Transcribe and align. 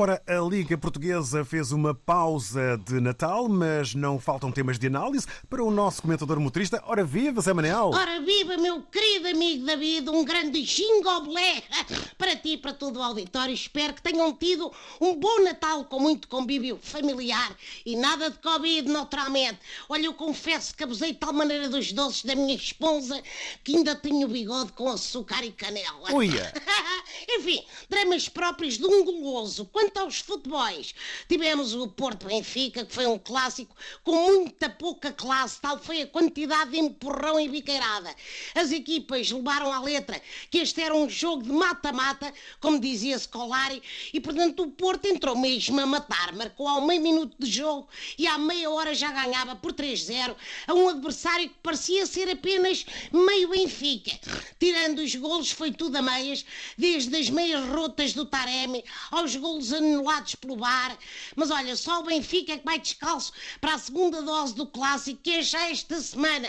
Ora, 0.00 0.22
a 0.28 0.48
Liga 0.48 0.78
Portuguesa 0.78 1.44
fez 1.44 1.72
uma 1.72 1.92
pausa 1.92 2.80
de 2.86 3.00
Natal, 3.00 3.48
mas 3.48 3.96
não 3.96 4.20
faltam 4.20 4.52
temas 4.52 4.78
de 4.78 4.86
análise 4.86 5.26
para 5.50 5.60
o 5.60 5.72
nosso 5.72 6.02
comentador 6.02 6.38
motorista. 6.38 6.80
Ora, 6.86 7.02
viva, 7.02 7.40
Zé 7.40 7.52
Manel! 7.52 7.90
Ora, 7.92 8.20
viva, 8.20 8.56
meu 8.58 8.80
querido 8.82 9.26
amigo 9.26 9.66
David, 9.66 10.08
um 10.08 10.24
grande 10.24 10.64
xingoblé 10.64 11.64
para 12.16 12.36
ti 12.36 12.50
e 12.50 12.58
para 12.58 12.72
todo 12.74 13.00
o 13.00 13.02
auditório. 13.02 13.52
Espero 13.52 13.92
que 13.92 14.00
tenham 14.00 14.32
tido 14.34 14.72
um 15.00 15.16
bom 15.16 15.42
Natal 15.42 15.84
com 15.86 15.98
muito 15.98 16.28
convívio 16.28 16.78
familiar 16.80 17.50
e 17.84 17.96
nada 17.96 18.30
de 18.30 18.38
Covid, 18.38 18.88
naturalmente. 18.88 19.58
Olha, 19.88 20.06
eu 20.06 20.14
confesso 20.14 20.76
que 20.76 20.84
abusei 20.84 21.10
de 21.10 21.18
tal 21.18 21.32
maneira 21.32 21.68
dos 21.68 21.90
doces 21.90 22.24
da 22.24 22.36
minha 22.36 22.54
esposa 22.54 23.20
que 23.64 23.74
ainda 23.74 23.96
tenho 23.96 24.28
bigode 24.28 24.70
com 24.74 24.88
açúcar 24.88 25.42
e 25.42 25.50
canela. 25.50 26.12
Uia! 26.12 26.52
Enfim, 27.28 27.64
dramas 27.90 28.28
próprios 28.28 28.78
de 28.78 28.86
um 28.86 29.04
guloso. 29.04 29.64
Quanto 29.88 30.00
aos 30.00 30.18
futebols, 30.20 30.94
tivemos 31.26 31.74
o 31.74 31.88
Porto 31.88 32.26
Benfica, 32.26 32.84
que 32.84 32.92
foi 32.92 33.06
um 33.06 33.18
clássico 33.18 33.74
com 34.04 34.12
muita 34.12 34.68
pouca 34.68 35.10
classe, 35.10 35.58
tal 35.62 35.78
foi 35.78 36.02
a 36.02 36.06
quantidade 36.06 36.72
de 36.72 36.78
empurrão 36.78 37.40
e 37.40 37.48
biqueirada. 37.48 38.14
As 38.54 38.70
equipas 38.70 39.30
levaram 39.30 39.72
à 39.72 39.80
letra 39.80 40.20
que 40.50 40.58
este 40.58 40.82
era 40.82 40.94
um 40.94 41.08
jogo 41.08 41.42
de 41.42 41.50
mata-mata, 41.50 42.30
como 42.60 42.78
dizia 42.78 43.18
Scolari, 43.18 43.82
e 44.12 44.20
portanto 44.20 44.64
o 44.64 44.70
Porto 44.70 45.06
entrou 45.06 45.34
mesmo 45.34 45.80
a 45.80 45.86
matar. 45.86 46.34
Marcou 46.34 46.68
ao 46.68 46.86
meio 46.86 47.00
minuto 47.00 47.34
de 47.38 47.50
jogo 47.50 47.88
e 48.18 48.26
à 48.26 48.36
meia 48.36 48.70
hora 48.70 48.92
já 48.92 49.10
ganhava 49.10 49.56
por 49.56 49.72
3-0 49.72 50.36
a 50.66 50.74
um 50.74 50.90
adversário 50.90 51.48
que 51.48 51.56
parecia 51.62 52.04
ser 52.04 52.28
apenas 52.28 52.84
meio 53.10 53.48
Benfica. 53.48 54.20
Tirando 54.60 54.98
os 54.98 55.14
golos, 55.14 55.50
foi 55.50 55.72
tudo 55.72 55.96
a 55.96 56.02
meias, 56.02 56.44
desde 56.76 57.16
as 57.16 57.30
meias 57.30 57.66
rotas 57.70 58.12
do 58.12 58.26
Taremi 58.26 58.84
aos 59.10 59.34
golos 59.34 59.72
anulados 59.78 60.34
pelo 60.34 60.56
VAR. 60.56 60.96
Mas 61.34 61.50
olha, 61.50 61.74
só 61.76 62.00
o 62.00 62.04
Benfica 62.04 62.52
é 62.52 62.58
que 62.58 62.64
vai 62.64 62.78
descalço 62.78 63.32
para 63.60 63.74
a 63.74 63.78
segunda 63.78 64.22
dose 64.22 64.54
do 64.54 64.66
clássico, 64.66 65.20
que 65.22 65.30
é 65.30 65.42
já 65.42 65.70
esta 65.70 66.00
semana. 66.00 66.48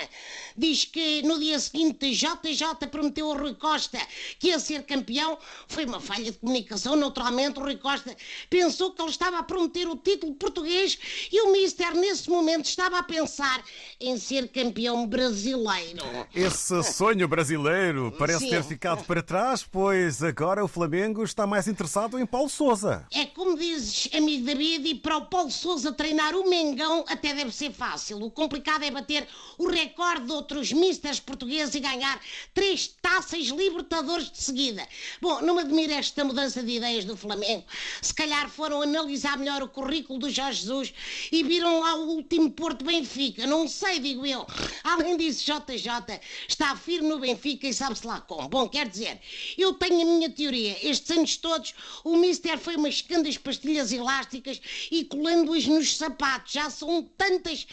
Diz 0.58 0.85
que 0.85 1.22
no 1.23 1.39
dia 1.39 1.59
seguinte 1.59 2.11
JJ 2.11 2.88
prometeu 2.91 3.31
ao 3.31 3.38
Rui 3.38 3.55
Costa 3.55 4.00
que 4.39 4.47
ia 4.47 4.59
ser 4.59 4.83
campeão. 4.83 5.38
Foi 5.67 5.85
uma 5.85 6.00
falha 6.00 6.31
de 6.31 6.38
comunicação, 6.38 6.95
naturalmente. 6.95 7.59
O 7.59 7.63
Rui 7.63 7.77
Costa 7.77 8.16
pensou 8.50 8.91
que 8.91 9.02
ele 9.02 9.11
estava 9.11 9.38
a 9.38 9.44
prometer 9.44 9.88
o 9.88 9.95
título 9.95 10.33
português 10.35 10.97
e 11.31 11.41
o 11.41 11.52
Mister, 11.52 11.94
nesse 11.95 12.30
momento, 12.30 12.66
estava 12.66 13.00
a 13.00 13.03
pensar 13.03 13.63
em 14.00 14.17
ser 14.17 14.47
campeão 14.50 15.05
brasileiro. 15.07 16.03
Esse 16.33 16.81
sonho 16.83 17.27
brasileiro 17.27 18.13
parece 18.17 18.45
Sim. 18.45 18.50
ter 18.50 18.63
ficado 18.63 19.03
para 19.05 19.22
trás, 19.22 19.63
pois 19.63 20.23
agora 20.23 20.63
o 20.63 20.67
Flamengo 20.67 21.23
está 21.23 21.45
mais 21.45 21.67
interessado 21.67 22.19
em 22.19 22.25
Paulo 22.25 22.50
Sousa. 22.50 23.05
É 23.13 23.19
como 23.25 23.58
dizes, 23.58 24.09
amigo 24.14 24.45
David, 24.45 24.88
e 24.88 24.95
para 24.95 25.17
o 25.17 25.25
Paulo 25.25 25.52
Sousa 25.52 25.92
treinar 25.92 26.36
o 26.36 26.50
Mengão 26.50 27.03
até 27.08 27.34
deve 27.34 27.52
ser 27.52 27.72
fácil. 27.72 28.22
O 28.23 28.31
complicado 28.31 28.84
é 28.84 28.92
bater 28.92 29.28
o 29.58 29.70
recorde 29.70 30.25
de 30.25 30.31
outros 30.31 30.72
misters 30.72 31.20
portugueses 31.20 31.75
e 31.75 31.80
ganhar 31.80 32.22
três 32.53 32.88
taças 33.02 33.47
libertadores 33.47 34.31
de 34.31 34.42
seguida. 34.42 34.88
Bom, 35.22 35.42
não 35.42 35.56
me 35.56 35.62
admira 35.62 35.94
esta 35.94 36.23
mudança 36.23 36.62
de 36.62 36.73
ideias 36.73 37.06
do 37.06 37.17
Flamengo. 37.17 37.66
Se 38.02 38.14
calhar 38.14 38.50
foram 38.50 38.81
analisar 38.81 39.38
melhor 39.38 39.64
o 39.64 39.67
currículo 39.67 40.20
do 40.20 40.30
Jorge 40.30 40.62
Jesus 40.62 40.94
e 41.31 41.44
viram 41.44 41.80
lá 41.80 41.95
o 41.95 42.09
último 42.09 42.52
Porto 42.52 42.86
Benfica. 42.86 43.47
Não 43.47 43.67
sei, 43.67 44.00
digo 44.00 44.25
eu. 44.25 44.45
Além 44.84 45.17
disso, 45.17 45.45
JJ 45.45 46.20
está 46.47 46.75
firme 46.75 47.09
no 47.09 47.20
Benfica 47.20 47.67
e 47.67 47.73
sabe-se 47.73 48.06
lá 48.06 48.22
como. 48.22 48.47
Bom, 48.47 48.67
quer 48.67 48.88
dizer, 48.88 49.20
eu 49.58 49.73
tenho 49.73 50.02
a 50.02 50.06
minha 50.06 50.30
teoria. 50.30 50.78
Estes 50.88 51.12
anos 51.12 51.38
todos, 51.38 51.73
o 52.03 52.16
Mister 52.17 52.57
foi 52.57 52.78
mascando 53.00 53.30
as 53.30 53.38
pastilhas 53.38 53.92
elásticas 53.92 54.60
e 54.92 55.06
colando-as 55.06 55.66
nos 55.66 55.96
sapatos. 55.96 56.52
Já 56.52 56.70
são 56.70 57.04
tantas 57.18 57.66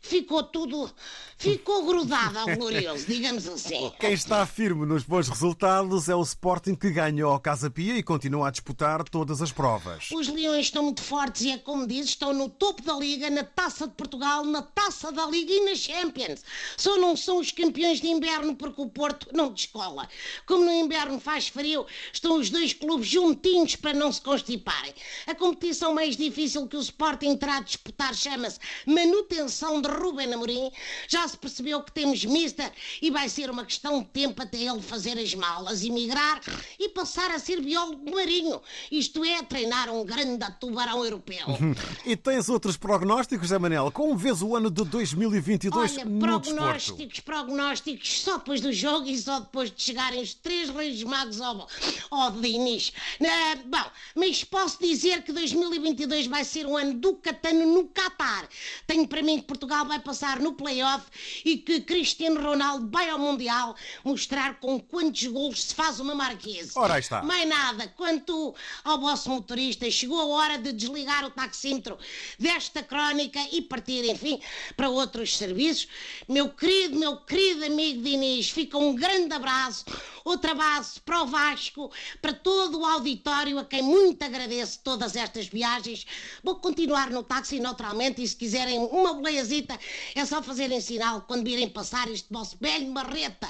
que 0.00 0.08
ficou 0.08 0.42
tudo. 0.42 0.90
ficou 1.36 1.84
grudado 1.84 2.38
ao 2.38 2.56
glorioso, 2.56 3.06
digamos 3.06 3.46
assim. 3.48 3.92
Quem 3.98 4.12
está 4.12 4.44
firme 4.46 4.86
nos 4.86 5.02
bons 5.02 5.28
resultados 5.28 6.08
é 6.08 6.14
o 6.14 6.22
Sporting 6.22 6.74
que 6.74 6.90
ganhou 6.90 7.32
ao 7.32 7.40
Casa 7.40 7.70
Pia 7.70 7.96
e 7.96 8.02
continua 8.02 8.48
a 8.48 8.50
disputar 8.50 9.04
todas 9.08 9.42
as 9.42 9.52
provas. 9.52 10.08
Os 10.12 10.28
Leões 10.28 10.66
estão 10.66 10.84
muito 10.84 11.02
fortes 11.02 11.42
e 11.42 11.50
é 11.50 11.58
como 11.58 11.86
diz, 11.86 12.06
estão 12.06 12.32
no 12.32 12.48
topo 12.48 12.82
da 12.82 12.94
Liga, 12.94 13.30
na 13.30 13.44
Taça 13.44 13.86
de 13.86 13.94
Portugal, 13.94 14.44
na 14.44 14.62
Taça 14.62 15.12
da 15.12 15.26
Liga 15.26 15.52
e 15.52 15.64
na 15.64 15.74
Champions. 15.74 16.44
Só 16.76 16.96
não 16.98 17.16
são 17.16 17.38
os 17.38 17.50
campeões 17.50 18.00
de 18.00 18.08
inverno 18.08 18.54
porque 18.56 18.80
o 18.80 18.88
Porto 18.88 19.28
não 19.32 19.52
descola. 19.52 20.08
Como 20.46 20.64
no 20.64 20.72
inverno 20.72 21.20
faz 21.20 21.48
frio, 21.48 21.86
estão 22.12 22.38
os 22.38 22.50
dois 22.50 22.72
clubes 22.72 23.08
juntinhos 23.08 23.76
para 23.76 23.94
não 23.94 24.12
se 24.12 24.20
constiparem. 24.68 24.94
A 25.26 25.34
competição 25.34 25.94
mais 25.94 26.16
difícil 26.16 26.66
que 26.68 26.76
o 26.76 26.80
Sporting 26.80 27.36
terá 27.36 27.60
de 27.60 27.66
disputar 27.66 28.14
chama-se 28.14 28.58
Manutenção 28.86 29.80
de 29.80 29.88
Ruben 29.88 30.32
Amorim. 30.32 30.70
Já 31.08 31.26
se 31.26 31.36
percebeu 31.36 31.82
que 31.82 31.92
temos 31.92 32.24
Mister 32.24 32.70
e 33.00 33.10
vai 33.10 33.28
ser 33.28 33.50
uma 33.50 33.64
questão 33.64 34.00
de 34.00 34.08
tempo 34.08 34.42
até 34.42 34.58
ele 34.58 34.82
fazer 34.82 35.18
as 35.18 35.34
malas, 35.34 35.82
emigrar 35.82 36.40
e 36.78 36.88
passar 36.90 37.30
a 37.30 37.38
ser 37.38 37.60
biólogo 37.60 38.10
marinho. 38.14 38.60
Isto 38.90 39.24
é, 39.24 39.42
treinar 39.42 39.90
um 39.90 40.04
grande 40.04 40.46
tubarão 40.60 41.04
europeu. 41.04 41.46
E 42.04 42.16
tens 42.16 42.48
outros 42.48 42.76
prognósticos, 42.76 43.48
Zé 43.48 43.58
Manel? 43.58 43.90
Como 43.90 44.16
vês 44.16 44.40
o 44.40 44.56
ano 44.56 44.70
de 44.70 44.84
2022 44.84 45.92
Olha, 45.92 46.04
no 46.04 46.18
desporto? 46.18 46.50
prognósticos, 46.50 47.20
prognósticos, 47.20 48.20
só 48.22 48.38
depois 48.38 48.60
do 48.60 48.72
jogo 48.72 49.06
e 49.06 49.18
só 49.18 49.40
depois 49.40 49.70
de 49.70 49.82
chegarem 49.82 50.22
os 50.22 50.34
três 50.34 50.70
reis 50.70 51.02
magos 51.02 51.40
ao, 51.40 51.68
ao 52.10 52.30
Diniz. 52.32 52.92
Ah, 53.20 53.56
bom, 53.66 53.90
mas 54.14 54.42
posso 54.58 54.80
dizer 54.80 55.22
que 55.22 55.30
2022 55.30 56.26
vai 56.26 56.44
ser 56.44 56.66
um 56.66 56.76
ano 56.76 56.94
do 56.94 57.14
Catano 57.14 57.64
no 57.64 57.86
Qatar. 57.90 58.48
Tenho 58.88 59.06
para 59.06 59.22
mim 59.22 59.38
que 59.38 59.46
Portugal 59.46 59.86
vai 59.86 60.00
passar 60.00 60.40
no 60.40 60.52
play-off 60.54 61.06
e 61.44 61.58
que 61.58 61.80
Cristiano 61.82 62.42
Ronaldo 62.42 62.90
vai 62.90 63.08
ao 63.08 63.20
Mundial 63.20 63.76
mostrar 64.02 64.58
com 64.58 64.80
quantos 64.80 65.24
golos 65.26 65.62
se 65.62 65.72
faz 65.72 66.00
uma 66.00 66.12
marquise. 66.12 66.72
Ora, 66.74 66.94
aí 66.94 67.00
está. 67.00 67.22
Mais 67.22 67.48
nada. 67.48 67.86
Quanto 67.96 68.52
ao 68.82 68.98
vosso 68.98 69.30
motorista, 69.30 69.88
chegou 69.92 70.20
a 70.20 70.26
hora 70.26 70.58
de 70.58 70.72
desligar 70.72 71.24
o 71.24 71.30
taxímetro 71.30 71.96
desta 72.36 72.82
crónica 72.82 73.38
e 73.52 73.62
partir, 73.62 74.10
enfim, 74.10 74.40
para 74.76 74.88
outros 74.88 75.36
serviços. 75.36 75.86
Meu 76.28 76.48
querido, 76.48 76.98
meu 76.98 77.16
querido 77.18 77.64
amigo 77.64 78.02
Diniz, 78.02 78.50
fica 78.50 78.76
um 78.76 78.92
grande 78.96 79.32
abraço, 79.32 79.84
outro 80.24 80.50
abraço 80.50 81.00
para 81.02 81.22
o 81.22 81.26
Vasco, 81.26 81.92
para 82.20 82.32
todo 82.32 82.80
o 82.80 82.84
auditório, 82.84 83.56
a 83.60 83.64
quem 83.64 83.82
muito 83.82 84.20
agradeço 84.24 84.47
todas 84.82 85.16
estas 85.16 85.48
viagens. 85.48 86.06
Vou 86.42 86.56
continuar 86.56 87.10
no 87.10 87.22
táxi, 87.22 87.60
naturalmente, 87.60 88.22
e 88.22 88.28
se 88.28 88.36
quiserem 88.36 88.78
uma 88.78 89.14
boleiazita, 89.14 89.78
é 90.14 90.24
só 90.24 90.42
fazerem 90.42 90.80
sinal 90.80 91.22
quando 91.22 91.44
virem 91.44 91.68
passar 91.68 92.08
este 92.10 92.28
vosso 92.30 92.56
velho 92.60 92.90
marreta. 92.90 93.48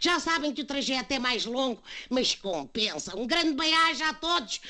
Já 0.00 0.20
sabem 0.20 0.52
que 0.52 0.62
o 0.62 0.64
trajeto 0.64 1.12
é 1.12 1.18
mais 1.18 1.44
longo, 1.44 1.82
mas 2.10 2.34
compensa. 2.34 3.16
Um 3.16 3.26
grande 3.26 3.52
beijo 3.52 4.04
a 4.04 4.14
todos. 4.14 4.60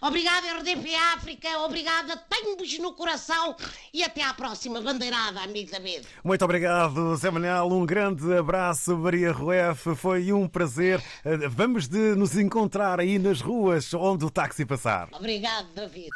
Obrigada, 0.00 0.58
RDP 0.58 0.94
África. 1.14 1.58
Obrigada, 1.60 2.16
tenho-vos 2.16 2.78
no 2.78 2.92
coração. 2.92 3.56
E 3.92 4.02
até 4.02 4.22
à 4.22 4.32
próxima 4.32 4.80
bandeirada, 4.80 5.40
amigo 5.40 5.70
David. 5.70 6.06
Muito 6.22 6.44
obrigado, 6.44 7.16
Zé 7.16 7.30
Manel. 7.30 7.66
Um 7.66 7.84
grande 7.84 8.32
abraço, 8.34 8.96
Maria 8.96 9.32
Rueff. 9.32 9.94
Foi 9.96 10.32
um 10.32 10.46
prazer. 10.48 11.02
Eh, 11.24 11.48
Vamos 11.48 11.88
de 11.88 12.14
nos 12.14 12.36
encontrar 12.36 13.00
aí 13.00 13.18
nas 13.18 13.40
ruas 13.40 13.92
onde 13.92 14.24
o 14.24 14.30
táxi 14.30 14.64
passar. 14.64 15.08
Obrigado, 15.12 15.27
David. 15.28 16.10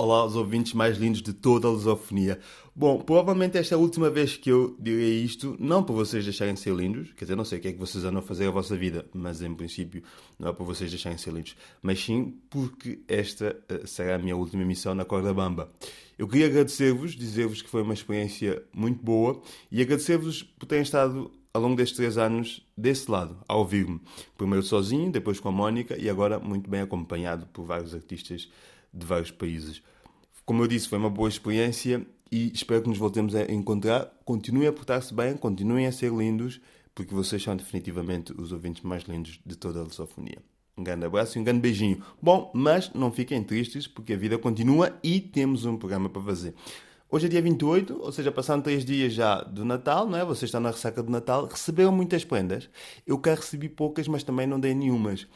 Olá 0.00 0.18
aos 0.18 0.36
ouvintes 0.36 0.74
mais 0.74 0.96
lindos 0.96 1.20
de 1.20 1.32
toda 1.32 1.66
a 1.66 1.70
lusofonia. 1.72 2.38
Bom, 2.72 3.00
provavelmente 3.00 3.58
esta 3.58 3.74
é 3.74 3.76
a 3.76 3.80
última 3.80 4.08
vez 4.08 4.36
que 4.36 4.48
eu 4.48 4.76
direi 4.78 5.24
isto, 5.24 5.56
não 5.58 5.82
para 5.82 5.92
vocês 5.92 6.22
deixarem 6.22 6.54
de 6.54 6.60
ser 6.60 6.72
lindos, 6.72 7.12
quer 7.14 7.24
dizer, 7.24 7.34
não 7.34 7.44
sei 7.44 7.58
o 7.58 7.60
que 7.60 7.66
é 7.66 7.72
que 7.72 7.80
vocês 7.80 8.04
andam 8.04 8.20
a 8.20 8.22
fazer 8.22 8.46
a 8.46 8.52
vossa 8.52 8.76
vida, 8.76 9.04
mas 9.12 9.42
em 9.42 9.52
princípio 9.52 10.04
não 10.38 10.50
é 10.50 10.52
para 10.52 10.64
vocês 10.64 10.88
deixarem 10.88 11.16
de 11.16 11.22
ser 11.22 11.32
lindos, 11.32 11.56
mas 11.82 11.98
sim 11.98 12.32
porque 12.48 13.00
esta 13.08 13.60
eh, 13.68 13.82
será 13.86 14.14
a 14.14 14.18
minha 14.18 14.36
última 14.36 14.62
emissão 14.62 14.94
na 14.94 15.04
Corda 15.04 15.34
Bamba. 15.34 15.68
Eu 16.16 16.28
queria 16.28 16.46
agradecer-vos, 16.46 17.16
dizer-vos 17.16 17.60
que 17.60 17.68
foi 17.68 17.82
uma 17.82 17.94
experiência 17.94 18.62
muito 18.72 19.02
boa 19.02 19.42
e 19.68 19.82
agradecer-vos 19.82 20.44
por 20.44 20.66
terem 20.66 20.84
estado 20.84 21.28
ao 21.52 21.60
longo 21.60 21.74
destes 21.74 21.96
três 21.96 22.16
anos 22.16 22.64
desse 22.76 23.10
lado, 23.10 23.36
a 23.48 23.56
ouvir-me. 23.56 24.00
Primeiro 24.36 24.64
sozinho, 24.64 25.10
depois 25.10 25.40
com 25.40 25.48
a 25.48 25.52
Mónica 25.52 26.00
e 26.00 26.08
agora 26.08 26.38
muito 26.38 26.70
bem 26.70 26.82
acompanhado 26.82 27.46
por 27.46 27.64
vários 27.64 27.96
artistas 27.96 28.48
de 28.98 29.06
vários 29.06 29.30
países. 29.30 29.82
Como 30.44 30.62
eu 30.62 30.66
disse, 30.66 30.88
foi 30.88 30.98
uma 30.98 31.10
boa 31.10 31.28
experiência 31.28 32.06
e 32.30 32.52
espero 32.52 32.82
que 32.82 32.88
nos 32.88 32.98
voltemos 32.98 33.34
a 33.34 33.42
encontrar. 33.50 34.12
Continuem 34.24 34.68
a 34.68 34.72
portar-se 34.72 35.14
bem, 35.14 35.36
continuem 35.36 35.86
a 35.86 35.92
ser 35.92 36.12
lindos, 36.12 36.60
porque 36.94 37.14
vocês 37.14 37.42
são 37.42 37.56
definitivamente 37.56 38.32
os 38.38 38.52
ouvintes 38.52 38.82
mais 38.82 39.04
lindos 39.04 39.40
de 39.44 39.56
toda 39.56 39.80
a 39.80 39.82
lusofonia. 39.82 40.38
Um 40.76 40.84
grande 40.84 41.04
abraço 41.04 41.36
e 41.36 41.40
um 41.40 41.44
grande 41.44 41.60
beijinho. 41.60 42.02
Bom, 42.22 42.50
mas 42.54 42.92
não 42.94 43.10
fiquem 43.10 43.42
tristes, 43.42 43.86
porque 43.86 44.12
a 44.12 44.16
vida 44.16 44.38
continua 44.38 44.96
e 45.02 45.20
temos 45.20 45.64
um 45.64 45.76
programa 45.76 46.08
para 46.08 46.22
fazer. 46.22 46.54
Hoje 47.10 47.26
é 47.26 47.28
dia 47.28 47.40
28, 47.40 48.00
ou 48.00 48.12
seja, 48.12 48.30
passando 48.30 48.62
três 48.62 48.84
dias 48.84 49.14
já 49.14 49.40
do 49.40 49.64
Natal, 49.64 50.06
não 50.06 50.18
é? 50.18 50.24
Você 50.24 50.44
está 50.44 50.60
na 50.60 50.70
ressaca 50.70 51.02
do 51.02 51.10
Natal, 51.10 51.46
receberam 51.46 51.90
muitas 51.90 52.22
prendas. 52.24 52.68
Eu 53.06 53.18
cá 53.18 53.34
recebi 53.34 53.68
poucas, 53.68 54.06
mas 54.06 54.22
também 54.22 54.46
não 54.46 54.60
dei 54.60 54.74
nenhumas. 54.74 55.26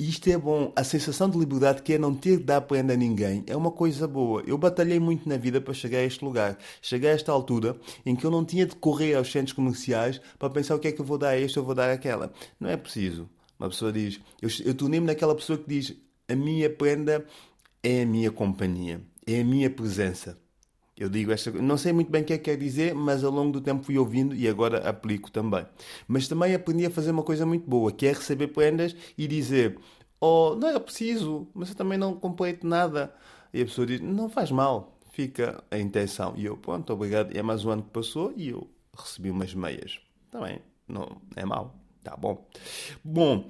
Isto 0.00 0.30
é 0.30 0.38
bom. 0.38 0.72
A 0.76 0.84
sensação 0.84 1.28
de 1.28 1.36
liberdade 1.36 1.82
que 1.82 1.92
é 1.94 1.98
não 1.98 2.14
ter 2.14 2.36
de 2.36 2.44
dar 2.44 2.60
prenda 2.60 2.94
a 2.94 2.96
ninguém 2.96 3.42
é 3.48 3.56
uma 3.56 3.72
coisa 3.72 4.06
boa. 4.06 4.44
Eu 4.46 4.56
batalhei 4.56 5.00
muito 5.00 5.28
na 5.28 5.36
vida 5.36 5.60
para 5.60 5.74
chegar 5.74 5.98
a 5.98 6.04
este 6.04 6.24
lugar. 6.24 6.56
Cheguei 6.80 7.10
a 7.10 7.14
esta 7.14 7.32
altura 7.32 7.76
em 8.06 8.14
que 8.14 8.24
eu 8.24 8.30
não 8.30 8.44
tinha 8.44 8.64
de 8.64 8.76
correr 8.76 9.14
aos 9.14 9.32
centros 9.32 9.52
comerciais 9.52 10.20
para 10.38 10.50
pensar 10.50 10.76
o 10.76 10.78
que 10.78 10.86
é 10.86 10.92
que 10.92 11.00
eu 11.00 11.04
vou 11.04 11.18
dar 11.18 11.30
a 11.30 11.38
este 11.38 11.58
ou 11.58 11.64
vou 11.64 11.74
dar 11.74 11.90
aquela. 11.90 12.32
Não 12.60 12.70
é 12.70 12.76
preciso. 12.76 13.28
Uma 13.58 13.68
pessoa 13.70 13.92
diz... 13.92 14.20
Eu, 14.40 14.48
eu 14.64 14.74
tornei-me 14.74 15.06
naquela 15.06 15.34
pessoa 15.34 15.58
que 15.58 15.68
diz 15.68 15.92
a 16.28 16.36
minha 16.36 16.70
prenda 16.70 17.26
é 17.82 18.02
a 18.02 18.06
minha 18.06 18.30
companhia. 18.30 19.00
É 19.26 19.40
a 19.40 19.44
minha 19.44 19.68
presença. 19.68 20.38
Eu 20.98 21.08
digo 21.08 21.30
esta 21.30 21.50
não 21.52 21.76
sei 21.76 21.92
muito 21.92 22.10
bem 22.10 22.22
o 22.22 22.24
que 22.24 22.32
é 22.32 22.38
que 22.38 22.44
quer 22.44 22.56
dizer, 22.56 22.94
mas 22.94 23.22
ao 23.22 23.30
longo 23.30 23.52
do 23.52 23.60
tempo 23.60 23.84
fui 23.84 23.96
ouvindo 23.96 24.34
e 24.34 24.48
agora 24.48 24.88
aplico 24.88 25.30
também. 25.30 25.64
Mas 26.06 26.26
também 26.26 26.54
aprendi 26.54 26.86
a 26.86 26.90
fazer 26.90 27.12
uma 27.12 27.22
coisa 27.22 27.46
muito 27.46 27.68
boa, 27.68 27.92
que 27.92 28.06
é 28.06 28.12
receber 28.12 28.48
prendas 28.48 28.96
e 29.16 29.26
dizer: 29.28 29.78
Oh, 30.20 30.56
não 30.56 30.68
era 30.68 30.80
preciso, 30.80 31.48
mas 31.54 31.70
eu 31.70 31.74
também 31.76 31.98
não 31.98 32.14
comprei 32.14 32.58
nada. 32.62 33.14
E 33.52 33.62
a 33.62 33.64
pessoa 33.64 33.86
diz: 33.86 34.00
Não 34.00 34.28
faz 34.28 34.50
mal, 34.50 34.98
fica 35.12 35.62
a 35.70 35.78
intenção. 35.78 36.34
E 36.36 36.44
eu, 36.44 36.56
pronto, 36.56 36.92
obrigado. 36.92 37.34
E 37.34 37.38
é 37.38 37.42
mais 37.42 37.64
um 37.64 37.70
ano 37.70 37.82
que 37.82 37.90
passou 37.90 38.32
e 38.36 38.48
eu 38.48 38.68
recebi 38.96 39.30
umas 39.30 39.54
meias. 39.54 40.00
Também, 40.30 40.60
não 40.88 41.20
é 41.36 41.44
mal. 41.44 41.74
Tá 42.02 42.16
bom. 42.16 42.48
Bom, 43.04 43.48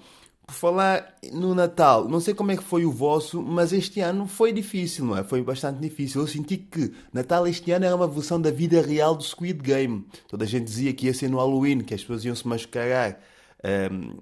por 0.48 0.54
falar 0.54 1.14
no 1.30 1.54
Natal, 1.54 2.08
não 2.08 2.20
sei 2.20 2.32
como 2.32 2.50
é 2.50 2.56
que 2.56 2.62
foi 2.64 2.86
o 2.86 2.90
vosso, 2.90 3.42
mas 3.42 3.70
este 3.70 4.00
ano 4.00 4.26
foi 4.26 4.50
difícil, 4.50 5.04
não 5.04 5.14
é? 5.14 5.22
Foi 5.22 5.42
bastante 5.42 5.78
difícil. 5.78 6.22
Eu 6.22 6.26
senti 6.26 6.56
que 6.56 6.90
Natal 7.12 7.46
este 7.46 7.70
ano 7.70 7.84
era 7.84 7.94
uma 7.94 8.08
versão 8.08 8.40
da 8.40 8.50
vida 8.50 8.80
real 8.80 9.14
do 9.14 9.22
Squid 9.22 9.62
Game. 9.62 10.06
Toda 10.26 10.44
a 10.44 10.48
gente 10.48 10.64
dizia 10.64 10.94
que 10.94 11.04
ia 11.04 11.12
ser 11.12 11.28
no 11.28 11.36
Halloween, 11.36 11.80
que 11.80 11.92
as 11.92 12.00
pessoas 12.00 12.24
iam 12.24 12.34
se 12.34 12.48
mascarar 12.48 13.20
um, 13.62 13.68
ehm, 13.68 14.16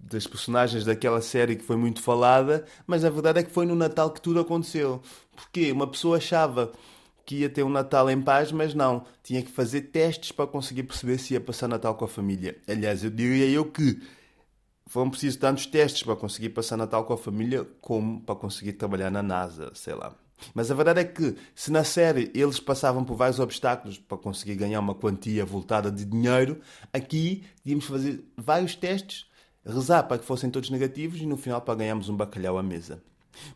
das 0.00 0.26
personagens 0.26 0.84
daquela 0.84 1.20
série 1.22 1.54
que 1.54 1.62
foi 1.62 1.76
muito 1.76 2.02
falada, 2.02 2.64
mas 2.84 3.04
a 3.04 3.10
verdade 3.10 3.38
é 3.38 3.42
que 3.44 3.52
foi 3.52 3.64
no 3.64 3.76
Natal 3.76 4.10
que 4.10 4.20
tudo 4.20 4.40
aconteceu. 4.40 5.00
Porque 5.36 5.70
uma 5.70 5.86
pessoa 5.86 6.16
achava 6.16 6.72
que 7.24 7.36
ia 7.36 7.48
ter 7.48 7.62
um 7.62 7.68
Natal 7.70 8.10
em 8.10 8.20
paz, 8.20 8.50
mas 8.50 8.74
não. 8.74 9.04
Tinha 9.22 9.40
que 9.40 9.52
fazer 9.52 9.82
testes 9.82 10.32
para 10.32 10.48
conseguir 10.48 10.82
perceber 10.82 11.18
se 11.18 11.34
ia 11.34 11.40
passar 11.40 11.68
Natal 11.68 11.94
com 11.94 12.06
a 12.06 12.08
família. 12.08 12.58
Aliás, 12.66 13.04
eu 13.04 13.10
diria 13.10 13.46
eu 13.46 13.66
que 13.66 14.00
foram 14.90 15.08
precisos 15.08 15.36
tantos 15.36 15.66
testes 15.66 16.02
para 16.02 16.16
conseguir 16.16 16.48
passar 16.48 16.76
Natal 16.76 17.04
com 17.04 17.12
a 17.12 17.16
família 17.16 17.64
como 17.80 18.20
para 18.22 18.34
conseguir 18.34 18.72
trabalhar 18.72 19.08
na 19.08 19.22
NASA, 19.22 19.70
sei 19.72 19.94
lá. 19.94 20.12
Mas 20.52 20.68
a 20.68 20.74
verdade 20.74 20.98
é 20.98 21.04
que, 21.04 21.36
se 21.54 21.70
na 21.70 21.84
série 21.84 22.28
eles 22.34 22.58
passavam 22.58 23.04
por 23.04 23.14
vários 23.14 23.38
obstáculos 23.38 23.98
para 23.98 24.18
conseguir 24.18 24.56
ganhar 24.56 24.80
uma 24.80 24.96
quantia 24.96 25.44
voltada 25.44 25.92
de 25.92 26.04
dinheiro, 26.04 26.60
aqui 26.92 27.44
tínhamos 27.62 27.84
fazer 27.84 28.24
vários 28.36 28.74
testes, 28.74 29.26
rezar 29.64 30.02
para 30.02 30.18
que 30.18 30.24
fossem 30.24 30.50
todos 30.50 30.70
negativos 30.70 31.20
e 31.20 31.26
no 31.26 31.36
final 31.36 31.60
para 31.60 31.76
ganharmos 31.76 32.08
um 32.08 32.16
bacalhau 32.16 32.58
à 32.58 32.62
mesa. 32.62 33.00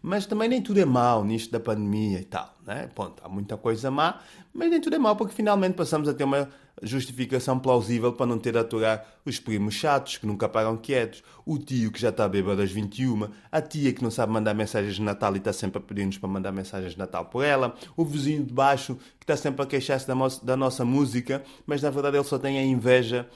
Mas 0.02 0.26
também 0.26 0.48
nem 0.48 0.62
tudo 0.62 0.80
é 0.80 0.84
mau 0.84 1.24
nisto 1.24 1.50
da 1.50 1.60
pandemia 1.60 2.20
e 2.20 2.24
tal, 2.24 2.54
né? 2.66 2.88
Ponto, 2.94 3.22
há 3.24 3.28
muita 3.28 3.56
coisa 3.56 3.90
má, 3.90 4.20
mas 4.52 4.70
nem 4.70 4.80
tudo 4.80 4.96
é 4.96 4.98
mau 4.98 5.16
porque 5.16 5.34
finalmente 5.34 5.74
passamos 5.74 6.08
a 6.08 6.14
ter 6.14 6.24
uma 6.24 6.48
justificação 6.82 7.58
plausível 7.58 8.12
para 8.12 8.26
não 8.26 8.38
ter 8.38 8.52
de 8.52 8.58
aturar 8.58 9.06
os 9.24 9.38
primos 9.38 9.74
chatos 9.74 10.16
que 10.16 10.26
nunca 10.26 10.48
param 10.48 10.76
quietos, 10.76 11.22
o 11.46 11.58
tio 11.58 11.90
que 11.90 12.00
já 12.00 12.08
está 12.08 12.28
bêbado 12.28 12.60
às 12.62 12.70
21, 12.70 13.28
a 13.50 13.60
tia 13.60 13.92
que 13.92 14.02
não 14.02 14.10
sabe 14.10 14.32
mandar 14.32 14.54
mensagens 14.54 14.96
de 14.96 15.02
Natal 15.02 15.34
e 15.34 15.38
está 15.38 15.52
sempre 15.52 15.78
a 15.78 15.80
pedir-nos 15.80 16.18
para 16.18 16.28
mandar 16.28 16.52
mensagens 16.52 16.92
de 16.92 16.98
Natal 16.98 17.26
por 17.26 17.44
ela, 17.44 17.74
o 17.96 18.04
vizinho 18.04 18.44
de 18.44 18.52
baixo 18.52 18.96
que 19.18 19.24
está 19.24 19.36
sempre 19.36 19.62
a 19.62 19.66
queixar-se 19.66 20.06
da, 20.06 20.14
da 20.42 20.56
nossa 20.56 20.84
música, 20.84 21.42
mas 21.66 21.80
na 21.80 21.90
verdade 21.90 22.16
ele 22.16 22.24
só 22.24 22.38
tem 22.38 22.58
a 22.58 22.62
inveja 22.62 23.28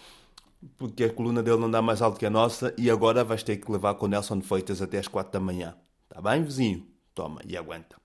porque 0.77 1.05
a 1.05 1.13
coluna 1.13 1.43
dele 1.43 1.59
não 1.59 1.71
dá 1.71 1.81
mais 1.81 2.03
alto 2.03 2.19
que 2.19 2.27
a 2.27 2.31
nossa 2.31 2.75
e 2.77 2.91
agora 2.91 3.23
vais 3.23 3.43
ter 3.43 3.57
que 3.57 3.71
levar 3.71 3.95
com 3.95 4.07
o 4.07 4.09
Nelson 4.09 4.41
Feitas 4.41 4.83
até 4.83 4.99
às 4.99 5.07
4 5.07 5.33
da 5.33 5.41
manhã. 5.41 5.75
Está 6.19 6.31
bem, 6.33 6.43
vizinho? 6.43 6.85
Toma 7.15 7.41
e 7.47 7.57
aguenta. 7.57 7.97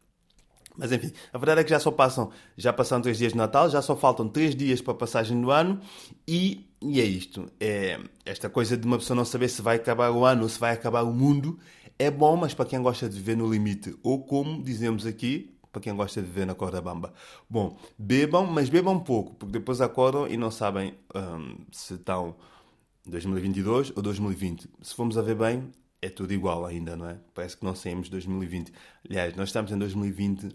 Mas 0.77 0.91
enfim, 0.91 1.11
a 1.33 1.37
verdade 1.39 1.61
é 1.61 1.63
que 1.63 1.71
já 1.71 1.79
só 1.79 1.89
passam, 1.89 2.29
já 2.55 2.71
passaram 2.71 3.01
três 3.01 3.17
dias 3.17 3.31
de 3.31 3.37
Natal, 3.39 3.67
já 3.71 3.81
só 3.81 3.95
faltam 3.95 4.29
três 4.29 4.55
dias 4.55 4.81
para 4.81 4.93
a 4.93 4.97
passagem 4.97 5.41
do 5.41 5.49
ano 5.49 5.81
e, 6.27 6.69
e 6.79 7.01
é 7.01 7.03
isto. 7.03 7.51
É, 7.59 7.99
esta 8.23 8.51
coisa 8.51 8.77
de 8.77 8.85
uma 8.85 8.99
pessoa 8.99 9.17
não 9.17 9.25
saber 9.25 9.49
se 9.49 9.63
vai 9.63 9.77
acabar 9.77 10.11
o 10.11 10.25
ano 10.25 10.43
ou 10.43 10.49
se 10.49 10.59
vai 10.59 10.73
acabar 10.73 11.01
o 11.01 11.11
mundo 11.11 11.57
é 11.97 12.11
bom, 12.11 12.37
mas 12.37 12.53
para 12.53 12.67
quem 12.67 12.79
gosta 12.83 13.09
de 13.09 13.15
viver 13.15 13.35
no 13.35 13.51
limite, 13.51 13.95
ou 14.03 14.23
como 14.23 14.61
dizemos 14.61 15.07
aqui, 15.07 15.57
para 15.71 15.81
quem 15.81 15.95
gosta 15.95 16.21
de 16.21 16.27
viver 16.27 16.45
na 16.45 16.53
corda 16.53 16.79
bamba. 16.79 17.15
Bom, 17.49 17.75
bebam, 17.97 18.45
mas 18.45 18.69
bebam 18.69 18.99
pouco, 18.99 19.33
porque 19.33 19.53
depois 19.53 19.81
acordam 19.81 20.27
e 20.27 20.37
não 20.37 20.51
sabem 20.51 20.93
hum, 21.15 21.65
se 21.71 21.95
estão 21.95 22.35
2022 23.07 23.91
ou 23.95 24.03
2020. 24.03 24.69
Se 24.83 24.93
formos 24.93 25.17
a 25.17 25.21
ver 25.23 25.35
bem, 25.35 25.71
é 26.03 26.09
tudo 26.09 26.33
igual 26.33 26.65
ainda, 26.65 26.97
não 26.97 27.07
é? 27.07 27.17
Parece 27.33 27.55
que 27.55 27.63
não 27.63 27.73
saímos 27.73 28.05
de 28.05 28.11
2020. 28.11 28.73
Aliás, 29.09 29.35
nós 29.35 29.49
estamos 29.49 29.71
em 29.71 29.77
2020 29.77 30.49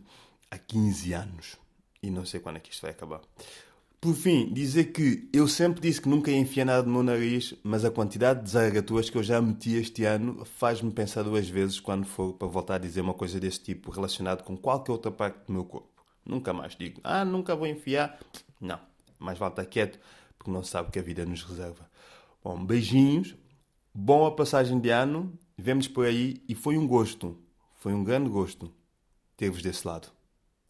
há 0.51 0.59
15 0.59 1.13
anos 1.15 1.57
e 2.03 2.11
não 2.11 2.27
sei 2.27 2.39
quando 2.39 2.57
é 2.57 2.61
que 2.61 2.71
isto 2.71 2.83
vai 2.83 2.91
acabar. 2.91 3.21
Por 4.01 4.15
fim, 4.15 4.53
dizer 4.53 4.93
que 4.93 5.29
eu 5.33 5.49
sempre 5.49 5.81
disse 5.81 6.01
que 6.01 6.09
nunca 6.09 6.31
ia 6.31 6.37
enfiar 6.37 6.67
nada 6.67 6.83
no 6.83 6.93
meu 6.93 7.03
nariz, 7.03 7.55
mas 7.65 7.85
a 7.85 7.91
quantidade 7.91 8.45
de 8.45 8.51
zaragatuas 8.51 9.11
que 9.11 9.17
eu 9.17 9.23
já 9.23 9.41
meti 9.41 9.75
este 9.75 10.05
ano 10.05 10.45
faz-me 10.45 10.93
pensar 10.93 11.25
duas 11.25 11.49
vezes 11.49 11.81
quando 11.81 12.07
for 12.07 12.35
para 12.35 12.47
voltar 12.47 12.75
a 12.77 12.79
dizer 12.79 13.01
uma 13.01 13.15
coisa 13.15 13.41
desse 13.41 13.61
tipo 13.61 13.91
relacionado 13.91 14.45
com 14.45 14.57
qualquer 14.57 14.93
outra 14.93 15.11
parte 15.11 15.47
do 15.47 15.53
meu 15.53 15.65
corpo. 15.65 15.89
Nunca 16.25 16.53
mais 16.53 16.77
digo, 16.77 17.01
ah, 17.03 17.25
nunca 17.25 17.57
vou 17.57 17.67
enfiar. 17.67 18.21
Não, 18.61 18.79
mais 19.19 19.39
vale 19.39 19.53
estar 19.53 19.65
quieto, 19.65 19.99
porque 20.39 20.51
não 20.51 20.63
sabe 20.63 20.91
o 20.91 20.93
que 20.93 20.99
a 20.99 21.03
vida 21.03 21.25
nos 21.25 21.43
reserva. 21.43 21.89
Bom, 22.45 22.65
beijinhos, 22.65 23.35
Boa 23.95 24.35
passagem 24.35 24.79
de 24.79 24.91
ano, 24.91 25.37
vemos 25.57 25.89
por 25.89 26.07
aí 26.07 26.43
e 26.49 26.55
foi 26.55 26.77
um 26.77 26.87
gosto, 26.87 27.37
foi 27.77 27.93
um 27.93 28.05
grande 28.05 28.29
gosto 28.29 28.73
ter-vos 29.37 29.63
desse 29.63 29.87
lado. 29.87 30.09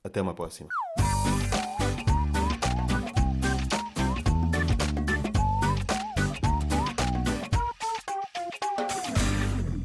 Até 0.03 0.23
uma 0.23 0.35
próxima. 0.35 0.69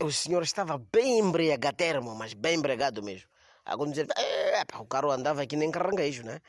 O 0.02 0.12
senhor 0.12 0.44
estava 0.44 0.78
bem 0.78 1.20
embriagatermo, 1.20 2.16
mas 2.16 2.34
bem 2.34 2.56
embriagado 2.56 3.02
mesmo. 3.02 3.28
Alguns 3.66 3.90
dizer, 3.90 4.08
é, 4.16 4.62
o 4.78 4.86
carro 4.86 5.12
andava 5.12 5.42
aqui 5.42 5.56
nem 5.56 5.72
caranguejo, 5.72 6.24
né? 6.24 6.40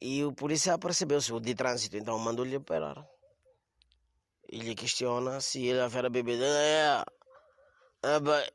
E 0.00 0.24
o 0.24 0.32
polícia 0.32 0.76
percebeu-se 0.76 1.32
o 1.32 1.40
de 1.40 1.54
trânsito, 1.54 1.96
então 1.96 2.18
mandou-lhe 2.18 2.58
parar. 2.58 3.06
Ele 4.48 4.74
questiona 4.74 5.40
se 5.40 5.66
ele 5.66 5.80
haverá 5.80 6.08
bebido. 6.08 6.42
É, 6.44 7.04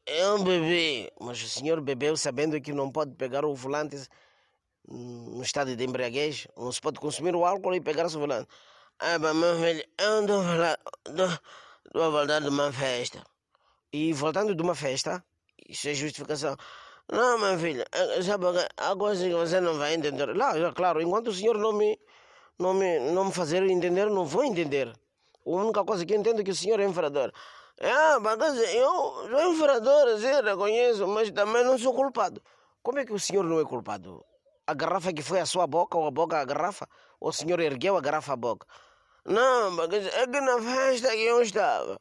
é 0.05 0.29
um 0.31 0.43
bebê. 0.43 1.11
Mas 1.19 1.41
o 1.43 1.47
senhor 1.47 1.79
bebeu 1.81 2.17
sabendo 2.17 2.59
que 2.59 2.73
não 2.73 2.91
pode 2.91 3.15
pegar 3.15 3.45
o 3.45 3.53
volante 3.53 3.97
no 4.87 5.41
estado 5.43 5.75
de 5.75 5.83
embriaguez. 5.83 6.47
Não 6.57 6.71
se 6.71 6.81
pode 6.81 6.99
consumir 6.99 7.35
o 7.35 7.45
álcool 7.45 7.75
e 7.75 7.81
pegar 7.81 8.05
o 8.07 8.09
volante. 8.09 8.47
Ah, 8.99 9.19
meu 9.19 9.55
filho, 9.59 9.83
eu 9.97 10.21
estou 10.23 12.01
a 12.01 12.09
voltar 12.09 12.39
de 12.41 12.49
uma 12.49 12.71
festa. 12.71 13.23
E 13.91 14.13
voltando 14.13 14.55
de 14.55 14.61
uma 14.61 14.75
festa, 14.75 15.23
isso 15.67 15.87
é 15.89 15.93
justificação. 15.93 16.55
Não, 17.11 17.37
meu 17.37 17.59
filho, 17.59 17.83
sabe, 18.23 18.45
há 18.77 18.95
coisas 18.95 19.27
que 19.27 19.33
você 19.33 19.59
não 19.59 19.77
vai 19.77 19.93
entender. 19.93 20.35
Lá, 20.35 20.53
claro, 20.73 21.01
enquanto 21.01 21.27
o 21.27 21.33
senhor 21.33 21.57
não 21.57 21.73
me, 21.73 21.99
não 22.57 22.73
me, 22.73 22.99
não 23.11 23.25
me 23.25 23.33
fazer 23.33 23.61
entender, 23.63 24.09
não 24.09 24.25
vou 24.25 24.43
entender. 24.43 24.91
A 25.45 25.49
única 25.49 25.83
coisa 25.83 26.05
que 26.05 26.15
entendo 26.15 26.41
é 26.41 26.43
que 26.43 26.51
o 26.51 26.55
senhor 26.55 26.79
é 26.79 26.85
infrador. 26.85 27.31
Ah, 27.81 28.19
mas 28.19 28.39
eu 28.73 28.91
sou 29.29 29.51
infrador, 29.51 30.17
sim, 30.19 30.41
reconheço, 30.41 31.07
mas 31.07 31.31
também 31.31 31.63
não 31.63 31.77
sou 31.77 31.93
culpado. 31.93 32.41
Como 32.81 32.99
é 32.99 33.05
que 33.05 33.13
o 33.13 33.19
senhor 33.19 33.43
não 33.43 33.59
é 33.59 33.65
culpado? 33.65 34.23
A 34.65 34.73
garrafa 34.73 35.11
que 35.11 35.21
foi 35.21 35.39
a 35.39 35.45
sua 35.45 35.67
boca 35.67 35.97
ou 35.97 36.07
a 36.07 36.11
boca 36.11 36.39
a 36.39 36.45
garrafa? 36.45 36.87
Ou 37.19 37.29
o 37.29 37.33
senhor 37.33 37.59
ergueu 37.59 37.97
a 37.97 38.01
garrafa 38.01 38.33
à 38.33 38.35
boca? 38.35 38.65
Não, 39.25 39.71
mas 39.71 39.89
é 39.91 40.27
que 40.27 40.41
na 40.41 40.61
festa 40.61 41.11
que 41.11 41.23
eu 41.23 41.41
estava, 41.41 41.99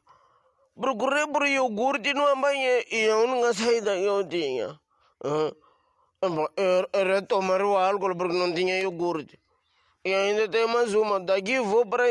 procurei 0.79 1.25
por 1.27 1.47
iogurte 1.47 2.13
no 2.13 2.35
banheiro 2.35 2.85
e 2.91 3.09
a 3.09 3.17
única 3.17 3.53
saída 3.53 3.95
que 3.95 4.03
eu 4.03 4.27
tinha 4.27 4.79
uhum. 5.23 6.47
era 6.91 7.21
tomar 7.21 7.61
o 7.61 7.77
álcool 7.77 8.15
porque 8.15 8.37
não 8.37 8.53
tinha 8.53 8.79
iogurte. 8.81 9.39
E 10.05 10.13
ainda 10.13 10.49
tem 10.49 10.67
mais 10.67 10.93
uma. 10.93 11.19
Daqui 11.19 11.59
vou 11.59 11.85
para, 11.85 12.03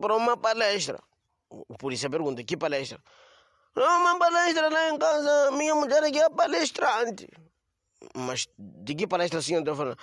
para 0.00 0.16
uma 0.16 0.36
palestra. 0.36 0.98
O 1.50 1.76
polícia 1.76 2.08
pergunta: 2.08 2.44
que 2.44 2.56
palestra? 2.56 2.98
Não, 3.74 4.00
uma 4.00 4.18
palestra 4.18 4.68
lá 4.68 4.90
em 4.90 4.98
casa. 4.98 5.50
Minha 5.52 5.74
mulher 5.74 6.04
aqui 6.04 6.20
é 6.20 6.30
palestrante. 6.30 7.28
Mas 8.14 8.46
de 8.58 8.94
que 8.94 9.06
palestra 9.06 9.40
o 9.40 9.42
senhor 9.42 9.60
está 9.60 9.74
falando? 9.74 9.98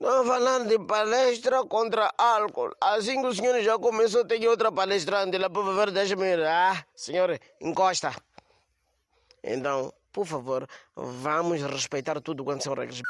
Estou 0.00 0.24
falando 0.24 0.66
de 0.66 0.78
palestra 0.78 1.62
contra 1.66 2.14
álcool. 2.16 2.74
Assim 2.80 3.20
que 3.20 3.26
o 3.26 3.34
senhor 3.34 3.60
já 3.60 3.78
começou, 3.78 4.24
tem 4.24 4.48
outra 4.48 4.72
palestrante 4.72 5.36
lá, 5.36 5.50
por 5.50 5.62
favor, 5.66 5.90
deixa-me 5.90 6.24
ir. 6.24 6.42
Ah, 6.42 6.82
senhor, 6.94 7.38
encosta. 7.60 8.14
Então, 9.44 9.92
por 10.10 10.24
favor, 10.24 10.66
vamos 10.96 11.60
respeitar 11.60 12.18
tudo 12.22 12.42
quanto 12.44 12.64
são 12.64 12.72
regras. 12.72 13.02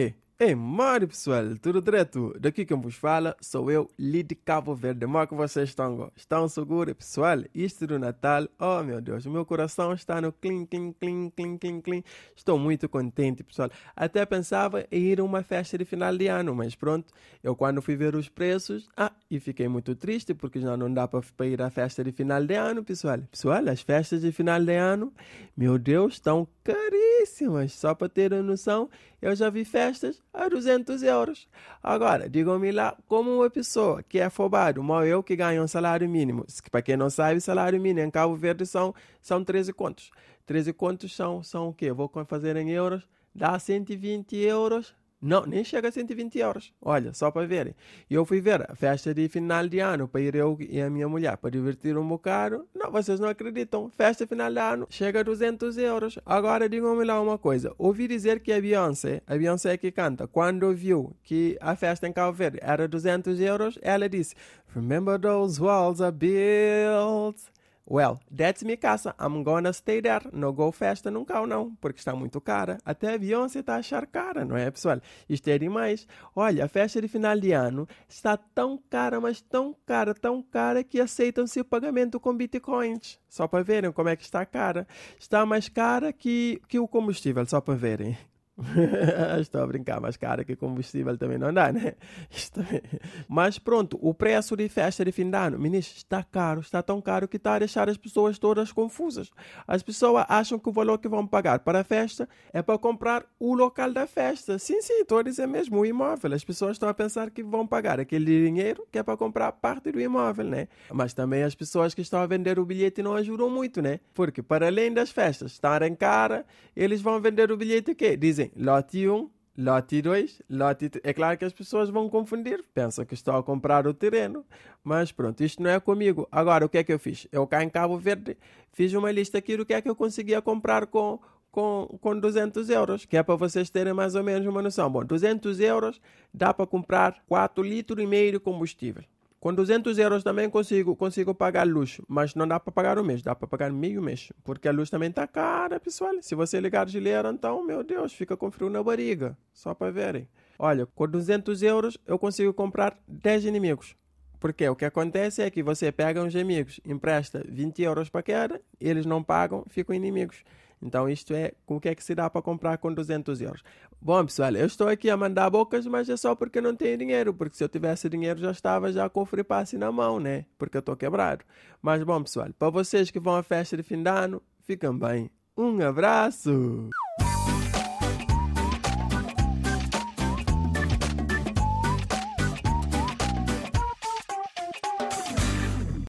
E 0.00 0.14
Ei, 0.42 0.54
Mário 0.54 1.06
pessoal, 1.06 1.54
tudo 1.60 1.82
direto? 1.82 2.34
Daqui 2.40 2.64
quem 2.64 2.80
vos 2.80 2.94
fala 2.94 3.36
sou 3.42 3.70
eu, 3.70 3.90
Lid 3.98 4.34
Cabo 4.36 4.74
Verde. 4.74 5.04
Como 5.04 5.18
é 5.18 5.26
que 5.26 5.34
vocês 5.34 5.68
estão? 5.68 6.10
Estão 6.16 6.48
seguros, 6.48 6.94
pessoal? 6.94 7.40
Isto 7.54 7.86
do 7.86 7.98
Natal, 7.98 8.48
oh 8.58 8.82
meu 8.82 9.02
Deus, 9.02 9.26
meu 9.26 9.44
coração 9.44 9.92
está 9.92 10.18
no 10.18 10.32
clim, 10.32 10.64
clim, 10.64 10.94
clim, 10.98 11.28
clim, 11.28 11.58
clim, 11.58 11.80
clim. 11.82 12.04
Estou 12.34 12.58
muito 12.58 12.88
contente, 12.88 13.44
pessoal. 13.44 13.68
Até 13.94 14.24
pensava 14.24 14.86
em 14.90 15.02
ir 15.02 15.20
a 15.20 15.24
uma 15.24 15.42
festa 15.42 15.76
de 15.76 15.84
final 15.84 16.16
de 16.16 16.28
ano, 16.28 16.54
mas 16.54 16.74
pronto, 16.74 17.12
eu 17.42 17.54
quando 17.54 17.82
fui 17.82 17.94
ver 17.94 18.14
os 18.14 18.30
preços, 18.30 18.88
ah, 18.96 19.12
e 19.30 19.38
fiquei 19.38 19.68
muito 19.68 19.94
triste 19.94 20.32
porque 20.32 20.58
já 20.58 20.74
não 20.74 20.90
dá 20.90 21.06
para 21.06 21.46
ir 21.46 21.60
à 21.60 21.68
festa 21.68 22.02
de 22.02 22.12
final 22.12 22.42
de 22.42 22.54
ano, 22.54 22.82
pessoal. 22.82 23.18
Pessoal, 23.30 23.68
as 23.68 23.82
festas 23.82 24.22
de 24.22 24.32
final 24.32 24.64
de 24.64 24.74
ano, 24.74 25.12
meu 25.54 25.78
Deus, 25.78 26.14
estão 26.14 26.48
caríssimas. 26.64 27.74
Só 27.74 27.94
para 27.94 28.08
terem 28.08 28.40
noção, 28.40 28.88
eu 29.20 29.36
já 29.36 29.50
vi 29.50 29.66
festas 29.66 30.22
a 30.32 30.48
200 30.48 31.02
euros. 31.02 31.48
Agora, 31.82 32.28
digam-me 32.28 32.70
lá, 32.70 32.96
como 33.06 33.34
uma 33.34 33.50
pessoa 33.50 34.02
que 34.02 34.18
é 34.18 34.24
afobado, 34.24 34.82
mal 34.82 35.04
eu 35.04 35.22
que 35.22 35.36
ganho 35.36 35.62
um 35.62 35.68
salário 35.68 36.08
mínimo, 36.08 36.46
para 36.70 36.82
quem 36.82 36.96
não 36.96 37.10
sabe, 37.10 37.40
salário 37.40 37.80
mínimo 37.80 38.06
em 38.06 38.10
Cabo 38.10 38.36
Verde 38.36 38.66
são, 38.66 38.94
são 39.20 39.44
13 39.44 39.72
contos. 39.72 40.10
13 40.46 40.72
contos 40.72 41.14
são, 41.14 41.42
são 41.42 41.68
o 41.68 41.74
quê? 41.74 41.92
Vou 41.92 42.10
fazer 42.26 42.56
em 42.56 42.70
euros, 42.70 43.08
dá 43.34 43.58
120 43.58 44.36
euros 44.36 44.94
não, 45.22 45.44
nem 45.44 45.62
chega 45.62 45.88
a 45.88 45.92
120 45.92 46.38
euros. 46.38 46.72
Olha, 46.80 47.12
só 47.12 47.30
para 47.30 47.46
verem. 47.46 47.74
Eu 48.08 48.24
fui 48.24 48.40
ver 48.40 48.70
a 48.70 48.74
festa 48.74 49.12
de 49.12 49.28
final 49.28 49.68
de 49.68 49.78
ano 49.78 50.08
para 50.08 50.22
ir 50.22 50.34
eu 50.34 50.56
e 50.58 50.80
a 50.80 50.88
minha 50.88 51.06
mulher 51.06 51.36
para 51.36 51.50
divertir 51.50 51.98
um 51.98 52.08
bocado. 52.08 52.66
Não, 52.74 52.90
vocês 52.90 53.20
não 53.20 53.28
acreditam. 53.28 53.90
Festa 53.90 54.26
final 54.26 54.50
de 54.50 54.58
ano 54.58 54.86
chega 54.88 55.20
a 55.20 55.22
200 55.22 55.76
euros. 55.76 56.18
Agora 56.24 56.68
digam-me 56.70 57.04
lá 57.04 57.20
uma 57.20 57.36
coisa. 57.36 57.74
Ouvi 57.76 58.08
dizer 58.08 58.40
que 58.40 58.50
a 58.50 58.60
Beyoncé, 58.60 59.22
a 59.26 59.36
Beyoncé 59.36 59.76
que 59.76 59.92
canta, 59.92 60.26
quando 60.26 60.72
viu 60.74 61.14
que 61.22 61.58
a 61.60 61.76
festa 61.76 62.08
em 62.08 62.12
Cabo 62.12 62.32
Verde 62.32 62.58
era 62.62 62.88
200 62.88 63.38
euros, 63.40 63.78
ela 63.82 64.08
disse: 64.08 64.34
Remember 64.74 65.20
those 65.20 65.60
walls 65.60 66.00
are 66.00 66.12
built 66.12 67.50
Well, 67.90 68.20
that's 68.30 68.62
me 68.62 68.76
casa. 68.76 69.16
I'm 69.18 69.42
gonna 69.42 69.72
stay 69.72 70.00
there. 70.00 70.24
No 70.32 70.52
go 70.52 70.70
festa 70.70 71.10
nunca 71.10 71.44
não, 71.44 71.74
porque 71.80 71.98
está 71.98 72.14
muito 72.14 72.40
cara. 72.40 72.78
Até 72.84 73.14
a 73.14 73.18
Beyoncé 73.18 73.58
está 73.58 73.74
a 73.74 73.78
achar 73.78 74.06
cara, 74.06 74.44
não 74.44 74.56
é, 74.56 74.70
pessoal? 74.70 75.00
Isto 75.28 75.48
é 75.48 75.58
demais. 75.58 76.06
Olha, 76.36 76.66
a 76.66 76.68
festa 76.68 77.02
de 77.02 77.08
final 77.08 77.36
de 77.36 77.50
ano 77.50 77.88
está 78.08 78.36
tão 78.36 78.78
cara, 78.88 79.20
mas 79.20 79.40
tão 79.40 79.74
cara, 79.84 80.14
tão 80.14 80.40
cara 80.40 80.84
que 80.84 81.00
aceitam-se 81.00 81.58
o 81.58 81.64
pagamento 81.64 82.20
com 82.20 82.32
bitcoins. 82.32 83.18
Só 83.28 83.48
para 83.48 83.64
verem 83.64 83.90
como 83.90 84.08
é 84.08 84.14
que 84.14 84.22
está 84.22 84.46
cara. 84.46 84.86
Está 85.18 85.44
mais 85.44 85.68
cara 85.68 86.12
que, 86.12 86.62
que 86.68 86.78
o 86.78 86.86
combustível, 86.86 87.44
só 87.44 87.60
para 87.60 87.74
verem. 87.74 88.16
Estou 89.40 89.62
a 89.62 89.66
brincar, 89.66 90.00
mas 90.00 90.16
cara, 90.16 90.44
que 90.44 90.54
combustível 90.54 91.16
também 91.16 91.38
não 91.38 91.52
dá, 91.52 91.72
né? 91.72 91.94
Mas 93.28 93.58
pronto, 93.58 93.98
o 94.00 94.12
preço 94.12 94.56
de 94.56 94.68
festa 94.68 95.04
de 95.04 95.12
fim 95.12 95.30
de 95.30 95.36
ano, 95.36 95.58
ministro, 95.58 95.96
está 95.96 96.22
caro, 96.22 96.60
está 96.60 96.82
tão 96.82 97.00
caro 97.00 97.28
que 97.28 97.36
está 97.36 97.54
a 97.54 97.58
deixar 97.58 97.88
as 97.88 97.96
pessoas 97.96 98.38
todas 98.38 98.72
confusas. 98.72 99.30
As 99.66 99.82
pessoas 99.82 100.24
acham 100.28 100.58
que 100.58 100.68
o 100.68 100.72
valor 100.72 100.98
que 100.98 101.08
vão 101.08 101.26
pagar 101.26 101.60
para 101.60 101.80
a 101.80 101.84
festa 101.84 102.28
é 102.52 102.62
para 102.62 102.78
comprar 102.78 103.24
o 103.38 103.54
local 103.54 103.92
da 103.92 104.06
festa. 104.06 104.58
Sim, 104.58 104.80
sim, 104.82 105.00
estou 105.00 105.18
a 105.18 105.22
dizer 105.22 105.46
mesmo, 105.46 105.78
o 105.78 105.86
imóvel. 105.86 106.34
As 106.34 106.44
pessoas 106.44 106.72
estão 106.72 106.88
a 106.88 106.94
pensar 106.94 107.30
que 107.30 107.42
vão 107.42 107.66
pagar 107.66 108.00
aquele 108.00 108.46
dinheiro 108.46 108.86
que 108.90 108.98
é 108.98 109.02
para 109.02 109.16
comprar 109.16 109.52
parte 109.52 109.90
do 109.90 110.00
imóvel, 110.00 110.46
né? 110.46 110.68
Mas 110.92 111.14
também 111.14 111.42
as 111.42 111.54
pessoas 111.54 111.94
que 111.94 112.02
estão 112.02 112.20
a 112.20 112.26
vender 112.26 112.58
o 112.58 112.64
bilhete 112.64 113.02
não 113.02 113.14
ajudam 113.14 113.48
muito, 113.48 113.80
né? 113.80 114.00
Porque 114.14 114.42
para 114.42 114.66
além 114.66 114.92
das 114.92 115.10
festas 115.10 115.52
estarem 115.52 115.94
cara, 115.94 116.44
eles 116.76 117.00
vão 117.00 117.20
vender 117.20 117.50
o 117.50 117.56
bilhete 117.56 117.94
que 117.94 118.16
dizem 118.16 118.49
lote 118.56 119.08
1, 119.08 119.30
lote 119.58 120.02
2, 120.02 120.42
lote 120.48 120.88
3. 120.88 121.04
É 121.04 121.12
claro 121.12 121.38
que 121.38 121.44
as 121.44 121.52
pessoas 121.52 121.90
vão 121.90 122.08
confundir, 122.08 122.64
pensam 122.74 123.04
que 123.04 123.14
estou 123.14 123.36
a 123.36 123.42
comprar 123.42 123.86
o 123.86 123.94
terreno, 123.94 124.44
mas 124.82 125.12
pronto, 125.12 125.42
isto 125.42 125.62
não 125.62 125.70
é 125.70 125.80
comigo. 125.80 126.28
Agora, 126.30 126.64
o 126.64 126.68
que 126.68 126.78
é 126.78 126.84
que 126.84 126.92
eu 126.92 126.98
fiz? 126.98 127.26
Eu 127.30 127.46
cá 127.46 127.62
em 127.62 127.68
Cabo 127.68 127.98
Verde 127.98 128.36
fiz 128.72 128.92
uma 128.94 129.10
lista 129.10 129.38
aqui 129.38 129.56
do 129.56 129.66
que 129.66 129.74
é 129.74 129.80
que 129.80 129.88
eu 129.88 129.96
conseguia 129.96 130.40
comprar 130.40 130.86
com, 130.86 131.20
com, 131.50 131.98
com 132.00 132.18
200 132.18 132.70
euros, 132.70 133.04
que 133.04 133.16
é 133.16 133.22
para 133.22 133.36
vocês 133.36 133.70
terem 133.70 133.92
mais 133.92 134.14
ou 134.14 134.22
menos 134.22 134.46
uma 134.46 134.62
noção. 134.62 134.90
Bom, 134.90 135.04
200 135.04 135.60
euros 135.60 136.00
dá 136.32 136.54
para 136.54 136.66
comprar 136.66 137.22
4 137.28 137.62
litros 137.62 138.02
e 138.02 138.06
meio 138.06 138.32
de 138.32 138.40
combustível. 138.40 139.04
Com 139.40 139.54
200 139.54 139.96
euros 139.96 140.22
também 140.22 140.50
consigo, 140.50 140.94
consigo 140.94 141.34
pagar 141.34 141.66
luz, 141.66 141.98
mas 142.06 142.34
não 142.34 142.46
dá 142.46 142.60
para 142.60 142.70
pagar 142.70 142.98
o 142.98 143.04
mês, 143.04 143.22
dá 143.22 143.34
para 143.34 143.48
pagar 143.48 143.72
meio 143.72 144.02
mês, 144.02 144.30
porque 144.44 144.68
a 144.68 144.70
luz 144.70 144.90
também 144.90 145.08
está 145.08 145.26
cara, 145.26 145.80
pessoal. 145.80 146.12
Se 146.20 146.34
você 146.34 146.60
ligar 146.60 146.86
geleira, 146.86 147.30
então, 147.30 147.64
meu 147.64 147.82
Deus, 147.82 148.12
fica 148.12 148.36
com 148.36 148.50
frio 148.50 148.68
na 148.68 148.82
barriga, 148.82 149.34
só 149.50 149.72
para 149.72 149.90
verem. 149.90 150.28
Olha, 150.58 150.84
com 150.84 151.08
200 151.08 151.62
euros 151.62 151.96
eu 152.06 152.18
consigo 152.18 152.52
comprar 152.52 152.98
10 153.08 153.46
inimigos. 153.46 153.96
Porque 154.38 154.68
o 154.68 154.76
que 154.76 154.84
acontece 154.84 155.40
é 155.40 155.50
que 155.50 155.62
você 155.62 155.90
pega 155.90 156.22
uns 156.22 156.36
amigos, 156.36 156.78
empresta 156.84 157.42
20 157.48 157.80
euros 157.80 158.10
para 158.10 158.22
cada, 158.22 158.60
eles 158.78 159.06
não 159.06 159.22
pagam, 159.22 159.64
ficam 159.70 159.96
inimigos. 159.96 160.44
Então, 160.82 161.08
isto 161.08 161.34
é 161.34 161.52
o 161.66 161.78
que 161.78 161.88
é 161.90 161.94
que 161.94 162.02
se 162.02 162.14
dá 162.14 162.30
para 162.30 162.40
comprar 162.40 162.78
com 162.78 162.92
200 162.92 163.40
euros. 163.42 163.62
Bom, 164.00 164.24
pessoal, 164.24 164.54
eu 164.56 164.66
estou 164.66 164.88
aqui 164.88 165.10
a 165.10 165.16
mandar 165.16 165.50
bocas, 165.50 165.86
mas 165.86 166.08
é 166.08 166.16
só 166.16 166.34
porque 166.34 166.60
não 166.60 166.74
tenho 166.74 166.96
dinheiro. 166.96 167.34
Porque 167.34 167.56
se 167.56 167.62
eu 167.62 167.68
tivesse 167.68 168.08
dinheiro, 168.08 168.40
já 168.40 168.50
estava 168.50 168.90
já 168.90 169.08
com 169.08 169.20
o 169.20 169.26
free 169.26 169.44
pass 169.44 169.74
na 169.74 169.92
mão, 169.92 170.18
né? 170.18 170.46
Porque 170.56 170.76
eu 170.76 170.80
estou 170.80 170.96
quebrado. 170.96 171.44
Mas, 171.82 172.02
bom, 172.02 172.22
pessoal, 172.22 172.48
para 172.58 172.70
vocês 172.70 173.10
que 173.10 173.20
vão 173.20 173.36
à 173.36 173.42
festa 173.42 173.76
de 173.76 173.82
fim 173.82 174.02
de 174.02 174.08
ano, 174.08 174.42
fiquem 174.62 174.96
bem. 174.96 175.30
Um 175.56 175.82
abraço! 175.82 176.88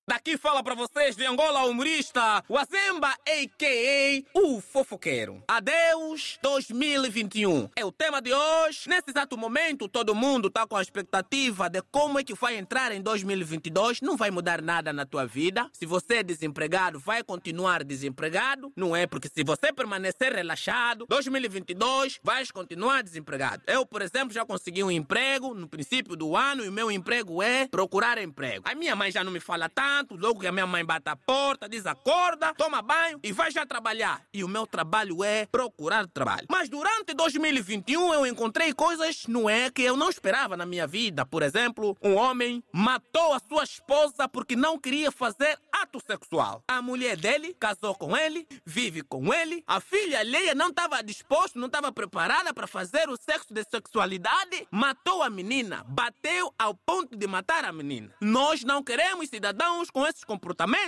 Aqui 0.10 0.38
fala 0.38 0.64
para 0.64 0.76
vocês 1.02 1.16
de 1.16 1.26
Angola 1.26 1.64
humorista, 1.66 2.44
o 2.48 2.56
Azemba, 2.56 3.08
a.k.a. 3.08 4.40
o 4.40 4.62
fofoqueiro. 4.62 5.44
Adeus 5.48 6.38
2021. 6.44 7.70
É 7.76 7.84
o 7.84 7.92
tema 7.92 8.22
de 8.22 8.32
hoje. 8.32 8.88
Nesse 8.88 9.10
exato 9.10 9.36
momento, 9.36 9.90
todo 9.90 10.14
mundo 10.14 10.48
está 10.48 10.68
com 10.68 10.76
a 10.76 10.82
expectativa 10.82 11.68
de 11.72 11.82
como 11.90 12.20
é 12.20 12.24
que 12.24 12.36
vai 12.36 12.56
entrar 12.56 12.92
em 12.92 13.02
2022. 13.02 14.02
Não 14.02 14.16
vai 14.16 14.30
mudar 14.30 14.62
nada 14.62 14.94
na 14.94 15.04
tua 15.04 15.26
vida. 15.26 15.68
Se 15.74 15.88
você 15.88 16.18
é 16.18 16.24
desempregado, 16.24 17.00
vai 17.00 17.24
continuar 17.24 17.84
desempregado. 17.84 18.72
Não 18.76 18.96
é 18.96 19.08
porque 19.08 19.28
se 19.28 19.44
você 19.44 19.74
permanecer 19.74 20.34
relaxado, 20.34 21.08
2022 21.10 22.20
vais 22.22 22.52
continuar 22.52 23.02
desempregado. 23.02 23.64
Eu, 23.66 23.88
por 23.88 24.04
exemplo, 24.04 24.32
já 24.32 24.46
consegui 24.46 24.84
um 24.84 24.92
emprego 24.92 25.56
no 25.56 25.68
princípio 25.68 26.16
do 26.16 26.38
ano 26.38 26.64
e 26.64 26.70
o 26.70 26.72
meu 26.72 26.92
emprego 26.92 27.42
é 27.42 27.68
procurar 27.68 28.20
emprego. 28.20 28.70
A 28.70 28.76
minha 28.76 28.96
mãe 28.96 29.12
já 29.12 29.24
não 29.24 29.32
me 29.32 29.40
fala 29.40 29.68
tanto, 29.68 30.16
logo 30.16 30.42
que 30.42 30.48
a 30.48 30.52
minha 30.52 30.68
mãe 30.68 30.91
bate 30.92 31.08
a 31.10 31.16
porta, 31.16 31.70
diz 31.70 31.86
acorda, 31.86 32.54
toma 32.56 32.82
banho 32.82 33.18
e 33.24 33.32
vai 33.32 33.50
já 33.50 33.66
trabalhar. 33.66 34.22
E 34.34 34.44
o 34.44 34.48
meu 34.48 34.68
trabalho 34.68 35.24
é 35.24 35.46
procurar 35.46 36.06
trabalho. 36.08 36.48
Mas 36.50 36.68
durante 36.68 37.14
2021 37.14 38.14
eu 38.14 38.26
encontrei 38.26 38.74
coisas, 38.74 39.26
não 39.26 39.50
é, 39.50 39.72
que 39.72 39.82
eu 39.82 39.96
não 39.96 40.10
esperava 40.10 40.58
na 40.58 40.66
minha 40.66 40.86
vida. 40.86 41.26
Por 41.26 41.44
exemplo, 41.44 41.96
um 42.02 42.16
homem 42.16 42.62
matou 42.74 43.34
a 43.34 43.40
sua 43.40 43.64
esposa 43.64 44.28
porque 44.28 44.54
não 44.54 44.78
queria 44.78 45.12
fazer 45.12 45.58
ato 45.72 46.02
sexual. 46.06 46.62
A 46.68 46.82
mulher 46.82 47.16
dele 47.16 47.56
casou 47.58 47.96
com 47.96 48.18
ele, 48.18 48.46
vive 48.66 49.02
com 49.02 49.34
ele. 49.34 49.64
A 49.66 49.80
filha 49.80 50.20
alheia 50.20 50.54
não 50.54 50.70
estava 50.70 51.02
disposta, 51.02 51.58
não 51.58 51.68
estava 51.68 51.92
preparada 51.94 52.54
para 52.54 52.68
fazer 52.68 53.08
o 53.08 53.16
sexo 53.16 53.54
de 53.54 53.64
sexualidade. 53.64 54.68
Matou 54.70 55.24
a 55.24 55.30
menina, 55.30 55.86
bateu 55.88 56.54
ao 56.60 56.76
ponto 56.76 57.16
de 57.16 57.28
matar 57.28 57.64
a 57.64 57.72
menina. 57.72 58.14
Nós 58.20 58.66
não 58.66 58.84
queremos 58.84 59.30
cidadãos 59.30 59.90
com 59.90 60.06
esses 60.06 60.26
comportamentos. 60.26 60.81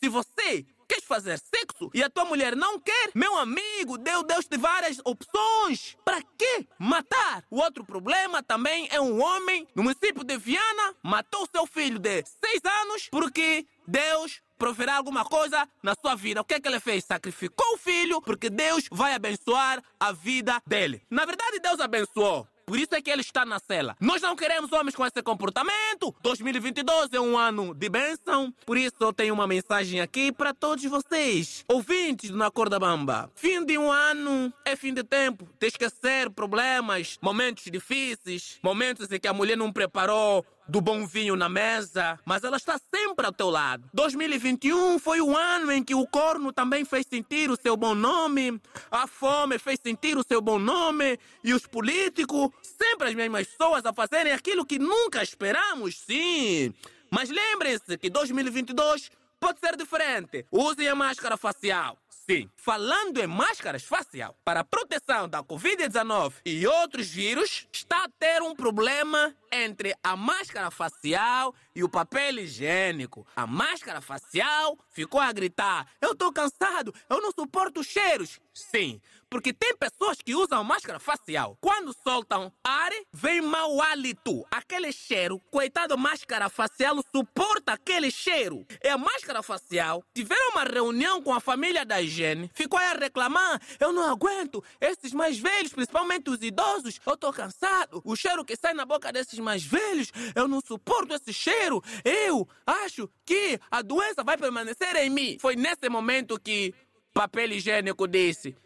Se 0.00 0.08
você 0.08 0.66
quer 0.90 1.00
fazer 1.02 1.38
sexo 1.38 1.88
e 1.94 2.02
a 2.02 2.10
tua 2.10 2.24
mulher 2.24 2.56
não 2.56 2.80
quer, 2.80 3.10
meu 3.14 3.38
amigo, 3.38 3.96
Deus 3.96 4.24
Deus 4.24 4.46
te 4.46 4.58
várias 4.58 5.00
opções. 5.04 5.96
Para 6.04 6.20
quê? 6.36 6.66
Matar. 6.78 7.44
O 7.48 7.60
outro 7.60 7.84
problema 7.84 8.42
também 8.42 8.88
é 8.90 9.00
um 9.00 9.22
homem 9.22 9.68
no 9.74 9.84
município 9.84 10.24
de 10.24 10.36
Viana 10.36 10.94
matou 11.02 11.48
seu 11.52 11.66
filho 11.66 11.98
de 11.98 12.24
seis 12.24 12.60
anos 12.64 13.08
porque 13.10 13.66
Deus 13.86 14.42
proverá 14.58 14.96
alguma 14.96 15.24
coisa 15.24 15.66
na 15.82 15.94
sua 15.94 16.14
vida. 16.14 16.40
O 16.42 16.44
que 16.44 16.54
é 16.54 16.60
que 16.60 16.68
ele 16.68 16.80
fez? 16.80 17.04
Sacrificou 17.04 17.74
o 17.74 17.78
filho 17.78 18.20
porque 18.20 18.50
Deus 18.50 18.84
vai 18.90 19.14
abençoar 19.14 19.82
a 19.98 20.12
vida 20.12 20.60
dele. 20.66 21.02
Na 21.08 21.24
verdade, 21.24 21.58
Deus 21.60 21.80
abençoou. 21.80 22.46
Por 22.70 22.78
isso 22.78 22.94
é 22.94 23.02
que 23.02 23.10
ele 23.10 23.20
está 23.20 23.44
na 23.44 23.58
cela. 23.58 23.96
Nós 23.98 24.22
não 24.22 24.36
queremos 24.36 24.70
homens 24.70 24.94
com 24.94 25.04
esse 25.04 25.20
comportamento. 25.24 26.14
2022 26.22 27.12
é 27.12 27.20
um 27.20 27.36
ano 27.36 27.74
de 27.74 27.88
bênção. 27.88 28.54
Por 28.64 28.78
isso 28.78 28.94
eu 29.00 29.12
tenho 29.12 29.34
uma 29.34 29.44
mensagem 29.44 30.00
aqui 30.00 30.30
para 30.30 30.54
todos 30.54 30.84
vocês. 30.84 31.64
Ouvintes 31.66 32.30
do 32.30 32.36
Na 32.36 32.48
Corda 32.48 32.78
Bamba. 32.78 33.28
Fim 33.34 33.64
de 33.64 33.76
um 33.76 33.90
ano 33.90 34.52
é 34.64 34.76
fim 34.76 34.94
de 34.94 35.02
tempo. 35.02 35.48
De 35.58 35.66
esquecer 35.66 36.30
problemas, 36.30 37.18
momentos 37.20 37.64
difíceis, 37.64 38.60
momentos 38.62 39.10
em 39.10 39.18
que 39.18 39.26
a 39.26 39.32
mulher 39.32 39.56
não 39.56 39.72
preparou 39.72 40.46
do 40.70 40.80
bom 40.80 41.04
vinho 41.04 41.34
na 41.34 41.48
mesa, 41.48 42.18
mas 42.24 42.44
ela 42.44 42.56
está 42.56 42.78
sempre 42.94 43.26
ao 43.26 43.32
teu 43.32 43.50
lado. 43.50 43.90
2021 43.92 44.98
foi 45.00 45.20
o 45.20 45.36
ano 45.36 45.72
em 45.72 45.82
que 45.82 45.94
o 45.94 46.06
corno 46.06 46.52
também 46.52 46.84
fez 46.84 47.04
sentir 47.06 47.50
o 47.50 47.56
seu 47.60 47.76
bom 47.76 47.94
nome, 47.94 48.60
a 48.90 49.06
fome 49.06 49.58
fez 49.58 49.80
sentir 49.82 50.16
o 50.16 50.22
seu 50.22 50.40
bom 50.40 50.58
nome 50.58 51.18
e 51.42 51.52
os 51.52 51.66
políticos, 51.66 52.50
sempre 52.62 53.08
as 53.08 53.14
mesmas 53.14 53.48
pessoas 53.48 53.84
a 53.84 53.92
fazerem 53.92 54.32
aquilo 54.32 54.64
que 54.64 54.78
nunca 54.78 55.22
esperamos, 55.22 55.98
sim. 55.98 56.72
Mas 57.10 57.28
lembrem-se 57.28 57.98
que 57.98 58.08
2022 58.08 59.10
pode 59.40 59.58
ser 59.58 59.76
diferente. 59.76 60.46
Usem 60.52 60.86
a 60.86 60.94
máscara 60.94 61.36
facial. 61.36 61.98
Sim, 62.30 62.48
falando 62.54 63.18
em 63.18 63.26
máscaras 63.26 63.82
facial 63.82 64.36
para 64.44 64.62
proteção 64.62 65.28
da 65.28 65.42
Covid-19 65.42 66.34
e 66.46 66.64
outros 66.64 67.08
vírus, 67.08 67.66
está 67.72 68.04
a 68.04 68.08
ter 68.20 68.40
um 68.40 68.54
problema 68.54 69.34
entre 69.50 69.96
a 70.00 70.14
máscara 70.14 70.70
facial 70.70 71.52
e 71.74 71.82
o 71.82 71.88
papel 71.88 72.38
higiênico. 72.38 73.26
A 73.34 73.48
máscara 73.48 74.00
facial 74.00 74.78
ficou 74.90 75.20
a 75.20 75.32
gritar: 75.32 75.88
Eu 76.00 76.12
estou 76.12 76.32
cansado, 76.32 76.94
eu 77.08 77.20
não 77.20 77.32
suporto 77.32 77.82
cheiros. 77.82 78.38
Sim, 78.60 79.00
porque 79.30 79.52
tem 79.52 79.76
pessoas 79.76 80.18
que 80.20 80.34
usam 80.34 80.62
máscara 80.64 80.98
facial. 80.98 81.56
Quando 81.60 81.94
soltam 82.02 82.52
ar, 82.62 82.90
vem 83.12 83.40
mau 83.40 83.80
hálito. 83.80 84.44
Aquele 84.50 84.92
cheiro, 84.92 85.40
coitado, 85.50 85.96
máscara 85.96 86.48
facial 86.48 86.96
suporta 87.14 87.72
aquele 87.72 88.10
cheiro. 88.10 88.66
A 88.84 88.98
máscara 88.98 89.42
facial, 89.42 90.04
tiveram 90.12 90.50
uma 90.50 90.64
reunião 90.64 91.22
com 91.22 91.32
a 91.32 91.40
família 91.40 91.84
da 91.84 92.02
higiene, 92.02 92.50
ficou 92.54 92.78
aí 92.78 92.86
a 92.86 92.94
reclamar: 92.94 93.60
Eu 93.78 93.92
não 93.92 94.10
aguento, 94.10 94.62
esses 94.80 95.12
mais 95.12 95.38
velhos, 95.38 95.72
principalmente 95.72 96.28
os 96.28 96.42
idosos, 96.42 97.00
eu 97.06 97.14
estou 97.14 97.32
cansado. 97.32 98.02
O 98.04 98.16
cheiro 98.16 98.44
que 98.44 98.56
sai 98.56 98.74
na 98.74 98.84
boca 98.84 99.12
desses 99.12 99.38
mais 99.38 99.62
velhos, 99.62 100.12
eu 100.34 100.48
não 100.48 100.60
suporto 100.60 101.14
esse 101.14 101.32
cheiro. 101.32 101.82
Eu 102.04 102.48
acho 102.66 103.08
que 103.24 103.58
a 103.70 103.80
doença 103.80 104.24
vai 104.24 104.36
permanecer 104.36 104.96
em 104.96 105.08
mim. 105.08 105.38
Foi 105.40 105.54
nesse 105.56 105.88
momento 105.88 106.38
que 106.38 106.74
papel 107.12 107.52
higiênico 107.52 108.06
disse: 108.06 108.56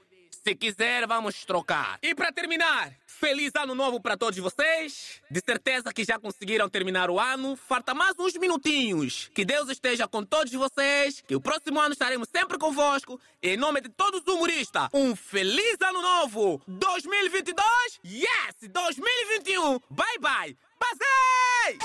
se 0.45 0.55
quiser, 0.55 1.07
vamos 1.07 1.43
trocar. 1.47 1.99
E 2.03 2.15
para 2.15 2.31
terminar, 2.31 2.93
feliz 3.07 3.51
ano 3.57 3.75
novo 3.75 3.99
para 3.99 4.15
todos 4.15 4.39
vocês. 4.39 5.23
De 5.31 5.41
certeza 5.41 5.91
que 5.91 6.05
já 6.05 6.19
conseguiram 6.19 6.69
terminar 6.69 7.09
o 7.09 7.19
ano. 7.19 7.57
Falta 7.57 7.95
mais 7.95 8.15
uns 8.19 8.35
minutinhos. 8.35 9.31
Que 9.35 9.43
Deus 9.43 9.71
esteja 9.71 10.07
com 10.07 10.23
todos 10.23 10.53
vocês. 10.53 11.25
Que 11.27 11.35
o 11.35 11.41
próximo 11.41 11.81
ano 11.81 11.95
estaremos 11.95 12.29
sempre 12.29 12.59
convosco. 12.59 13.19
Em 13.43 13.57
nome 13.57 13.81
de 13.81 13.89
todos 13.89 14.21
os 14.21 14.35
humoristas, 14.35 14.91
um 14.93 15.17
feliz 15.17 15.79
ano 15.81 16.03
novo 16.03 16.61
2022. 16.69 18.01
Yes, 18.05 18.69
2021. 18.71 19.81
Bye 19.89 20.19
bye. 20.21 20.55
Basei! 20.79 21.79